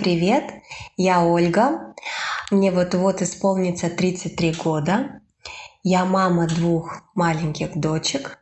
[0.00, 0.44] привет!
[0.96, 1.94] Я Ольга.
[2.50, 5.20] Мне вот-вот исполнится 33 года.
[5.82, 8.38] Я мама двух маленьких дочек.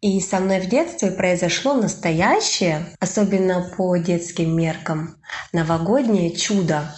[0.00, 5.16] И со мной в детстве произошло настоящее, особенно по детским меркам,
[5.52, 6.94] новогоднее чудо.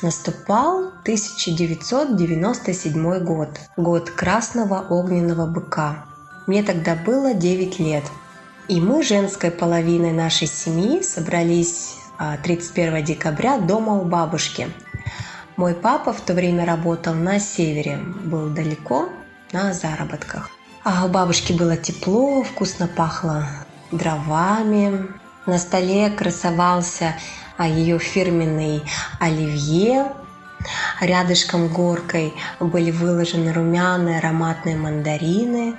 [0.00, 6.06] Наступал 1997 год, год красного огненного быка.
[6.48, 8.02] Мне тогда было 9 лет.
[8.68, 14.68] И мы женской половиной нашей семьи собрались 31 а, декабря дома у бабушки.
[15.56, 19.08] Мой папа в то время работал на севере, был далеко
[19.52, 20.50] на заработках.
[20.84, 23.46] А у бабушки было тепло, вкусно пахло
[23.90, 25.06] дровами.
[25.46, 27.14] На столе красовался
[27.56, 28.82] а, ее фирменный
[29.20, 30.12] оливье.
[31.00, 35.74] Рядышком горкой были выложены румяные ароматные мандарины.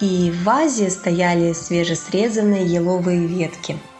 [0.00, 3.78] И в вазе стояли свежесрезанные еловые ветки–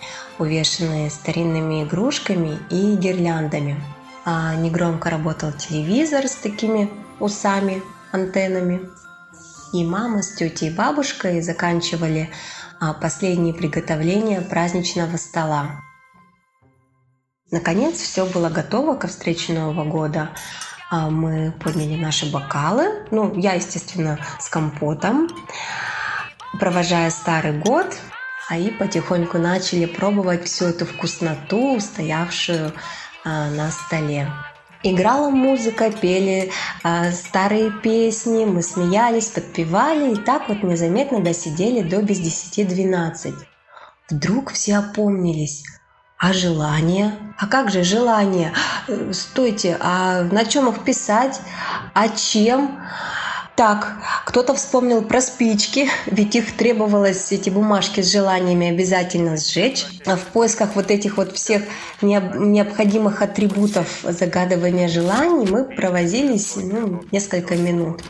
[0.41, 3.81] увешанные старинными игрушками и гирляндами.
[4.25, 8.81] А негромко работал телевизор с такими усами, антеннами.
[9.73, 12.31] И мама с тетей и бабушкой заканчивали
[12.81, 15.81] а, последние приготовления праздничного стола.
[17.51, 20.31] Наконец все было готово ко встрече Нового года.
[20.91, 23.07] А, мы подняли наши бокалы.
[23.11, 25.29] Ну, я, естественно, с компотом.
[26.59, 27.97] Провожая старый год,
[28.57, 32.73] и потихоньку начали пробовать всю эту вкусноту, стоявшую
[33.25, 34.31] а, на столе.
[34.83, 36.51] Играла музыка, пели
[36.83, 43.35] а, старые песни, мы смеялись, подпевали и так вот незаметно досидели до без десяти двенадцать.
[44.09, 45.65] Вдруг все опомнились.
[46.19, 47.15] А желание?
[47.39, 48.53] А как же желание?
[49.13, 51.41] Стойте, а на чем их писать?
[51.95, 52.79] А чем?
[53.61, 59.85] Так, кто-то вспомнил про спички, ведь их требовалось, эти бумажки с желаниями обязательно сжечь.
[60.07, 61.65] А в поисках вот этих вот всех
[62.01, 68.03] необходимых атрибутов загадывания желаний мы провозились ну, несколько минут.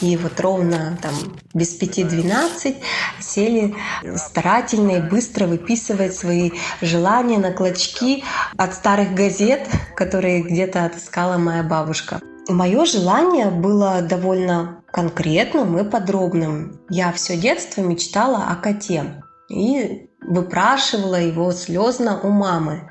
[0.00, 1.14] И вот ровно там
[1.54, 2.78] без пяти двенадцать
[3.20, 3.72] сели
[4.16, 6.50] старательно и быстро выписывать свои
[6.80, 8.24] желания на клочки
[8.56, 12.20] от старых газет, которые где-то отыскала моя бабушка.
[12.48, 16.80] Мое желание было довольно конкретным и подробным.
[16.88, 22.90] Я все детство мечтала о коте и выпрашивала его слезно у мамы.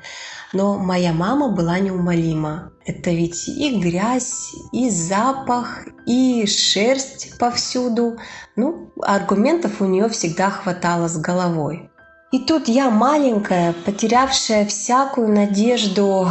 [0.52, 2.70] Но моя мама была неумолима.
[2.84, 8.18] Это ведь и грязь, и запах, и шерсть повсюду.
[8.56, 11.90] Ну, аргументов у нее всегда хватало с головой.
[12.30, 16.28] И тут я маленькая, потерявшая всякую надежду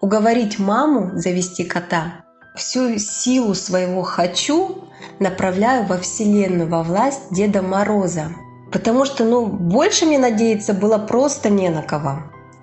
[0.00, 2.25] уговорить маму завести кота,
[2.56, 4.84] всю силу своего «хочу»
[5.18, 8.32] направляю во Вселенную, во власть Деда Мороза.
[8.72, 12.18] Потому что, ну, больше мне надеяться было просто не на кого.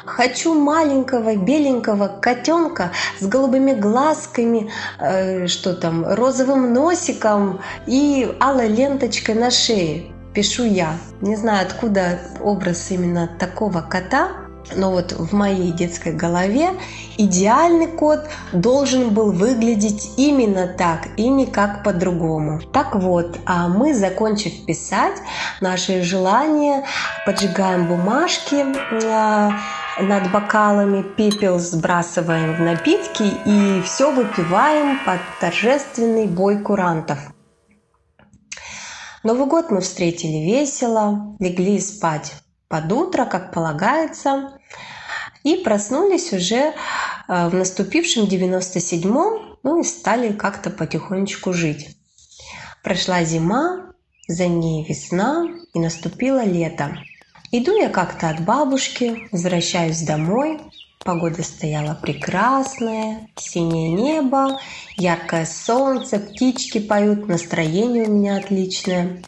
[0.05, 9.35] Хочу маленького беленького котенка с голубыми глазками, э, что там, розовым носиком и алой ленточкой
[9.35, 10.11] на шее.
[10.33, 10.97] Пишу я.
[11.21, 14.42] Не знаю, откуда образ именно такого кота,
[14.75, 16.71] но вот в моей детской голове
[17.17, 22.61] идеальный кот должен был выглядеть именно так и никак по-другому.
[22.71, 25.17] Так вот, а мы, закончив писать
[25.61, 26.85] наши желания,
[27.25, 28.65] поджигаем бумажки
[29.05, 29.51] а,
[29.99, 37.19] над бокалами, пепел сбрасываем в напитки и все выпиваем под торжественный бой курантов.
[39.23, 42.42] Новый год мы встретили весело, легли спать
[42.73, 44.59] под утро, как полагается,
[45.43, 46.73] и проснулись уже э,
[47.27, 51.95] в наступившем 97-м, ну и стали как-то потихонечку жить.
[52.81, 53.93] Прошла зима,
[54.27, 56.97] за ней весна, и наступило лето.
[57.51, 60.59] Иду я как-то от бабушки, возвращаюсь домой.
[61.05, 64.59] Погода стояла прекрасная, синее небо,
[64.97, 69.21] яркое солнце, птички поют, настроение у меня отличное.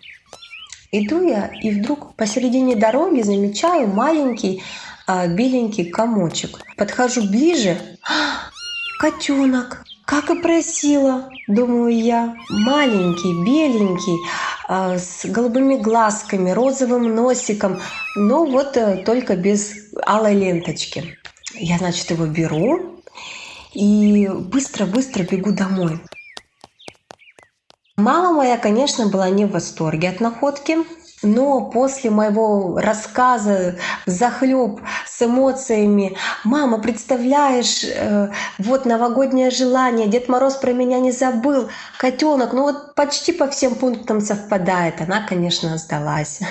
[0.97, 4.63] Иду я, и вдруг посередине дороги замечаю маленький
[5.05, 6.57] а, беленький комочек.
[6.77, 7.77] Подхожу ближе.
[8.01, 8.49] А,
[8.99, 12.37] котенок, как и просила, думаю я.
[12.49, 14.17] Маленький, беленький,
[14.69, 17.81] а, с голубыми глазками, розовым носиком,
[18.15, 19.73] но вот а, только без
[20.05, 21.17] алой ленточки.
[21.55, 23.01] Я, значит, его беру
[23.73, 25.99] и быстро-быстро бегу домой.
[27.97, 30.77] Мама моя, конечно, была не в восторге от находки,
[31.23, 40.55] но после моего рассказа захлеб с эмоциями, мама, представляешь, э, вот новогоднее желание, Дед Мороз
[40.55, 44.99] про меня не забыл, котенок, ну вот почти по всем пунктам совпадает.
[44.99, 46.41] Она, конечно, сдалась.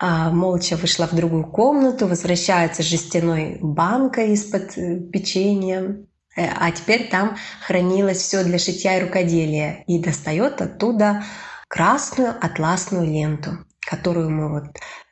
[0.00, 5.98] а, молча вышла в другую комнату, возвращается с жестяной банкой из-под э, печенья,
[6.36, 7.36] а теперь там
[7.66, 11.24] хранилось все для шитья и рукоделия, и достает оттуда
[11.68, 14.64] красную атласную ленту, которую мы вот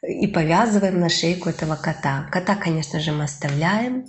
[0.06, 2.28] и повязываем на шейку этого кота.
[2.30, 4.06] Кота, конечно же, мы оставляем.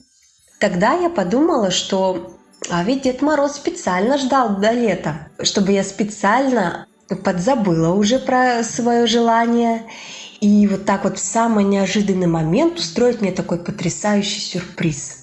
[0.60, 2.38] Тогда я подумала, что
[2.70, 6.88] а ведь Дед Мороз специально ждал до лета, чтобы я специально
[7.24, 9.84] подзабыла уже про свое желание
[10.40, 15.23] и вот так вот в самый неожиданный момент устроить мне такой потрясающий сюрприз.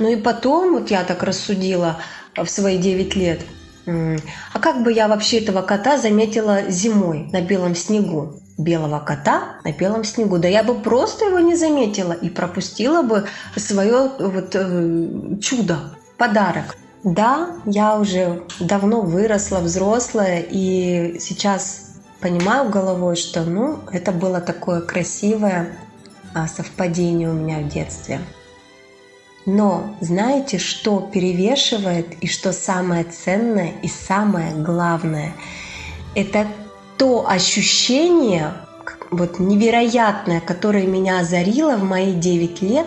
[0.00, 1.98] Ну и потом вот я так рассудила
[2.34, 3.40] в свои 9 лет,
[3.86, 8.40] а как бы я вообще этого кота заметила зимой на белом снегу?
[8.58, 10.38] Белого кота на белом снегу.
[10.38, 13.26] Да я бы просто его не заметила и пропустила бы
[13.56, 15.78] свое вот э, чудо,
[16.18, 16.76] подарок.
[17.02, 24.82] Да, я уже давно выросла, взрослая, и сейчас понимаю головой, что ну, это было такое
[24.82, 25.78] красивое
[26.34, 28.20] а, совпадение у меня в детстве.
[29.52, 35.32] Но знаете, что перевешивает и что самое ценное и самое главное?
[36.14, 36.46] Это
[36.96, 38.52] то ощущение,
[39.10, 42.86] вот невероятное, которое меня озарило в мои 9 лет,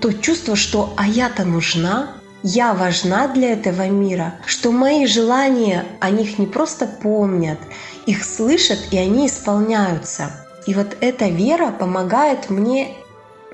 [0.00, 6.10] то чувство, что «а я-то нужна», я важна для этого мира, что мои желания о
[6.10, 7.60] них не просто помнят,
[8.06, 10.32] их слышат и они исполняются.
[10.66, 12.96] И вот эта вера помогает мне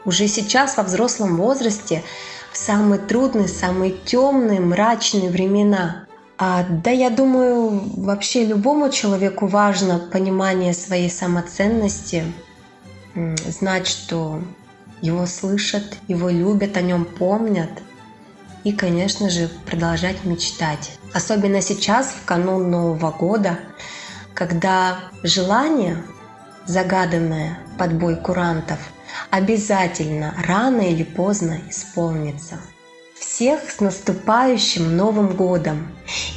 [0.07, 2.03] уже сейчас во взрослом возрасте
[2.57, 6.07] самые трудные, самые темные, мрачные времена.
[6.39, 12.25] А, да, я думаю, вообще любому человеку важно понимание своей самоценности,
[13.15, 14.43] знать, что
[15.01, 17.71] его слышат, его любят, о нем помнят–
[18.67, 20.99] и, конечно же, продолжать мечтать.
[21.15, 23.61] Особенно сейчас, в канун Нового года,
[24.35, 26.03] когда желание,
[26.67, 28.81] загаданное под бой курантов,
[29.31, 32.59] обязательно рано или поздно исполнится.
[33.19, 35.89] Всех с наступающим Новым годом!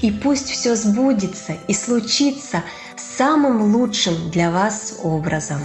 [0.01, 2.63] И пусть все сбудется и случится
[2.95, 5.59] самым лучшим для вас образом.